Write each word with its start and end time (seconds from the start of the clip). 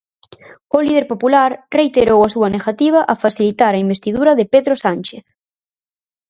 O 0.77 0.77
líder 0.85 1.05
popular 1.11 1.51
reiterou 1.77 2.19
a 2.23 2.31
súa 2.35 2.49
negativa 2.55 2.99
a 3.11 3.13
facilitar 3.23 3.71
a 3.73 3.81
investidura 3.85 4.31
de 4.39 4.45
Pedro 4.53 4.75
Sánchez. 4.83 5.25